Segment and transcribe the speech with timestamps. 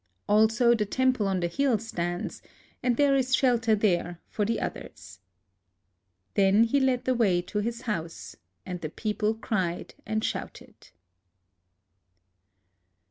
[0.27, 2.41] Also the temple on the hill stands;
[2.81, 5.19] and there is shelter there for the others."
[6.33, 8.35] Then he led the way to his house;
[8.65, 10.89] and the people cried and shouted.